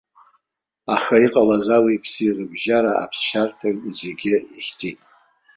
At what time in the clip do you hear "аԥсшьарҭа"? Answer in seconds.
3.03-3.67